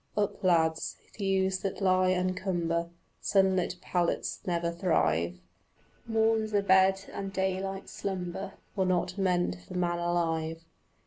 [0.17, 0.79] Up, lad:
[1.13, 2.89] thews that lie and cumber
[3.21, 5.37] Sunlit pallets never thrive;
[6.07, 10.65] Morns abed and daylight slumber Were not meant for man alive.